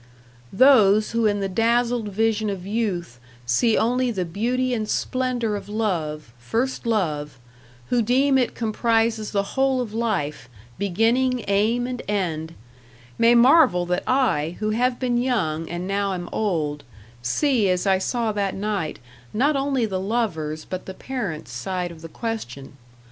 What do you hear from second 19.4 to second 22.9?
only the lover's but the parents' side of the question.